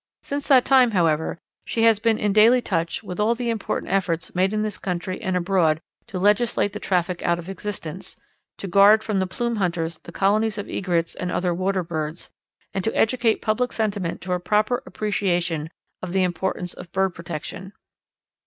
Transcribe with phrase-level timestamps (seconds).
[0.23, 4.33] Since that time, however, she has been in daily touch with all the important efforts
[4.33, 8.15] made in this country and abroad to legislate the traffic out of existence,
[8.57, 12.31] to guard from the plume hunters the colonies of Egrets and other water birds,
[12.73, 15.69] and to educate public sentiment to a proper appreciation
[16.01, 17.71] of the importance of bird protection.